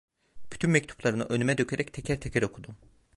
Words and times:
Bütün 0.53 0.69
mektuplarını 0.71 1.23
önüme 1.23 1.57
dökerek 1.57 1.93
teker 1.93 2.19
teker 2.21 2.41
okudum. 2.41 2.77